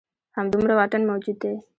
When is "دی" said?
1.43-1.53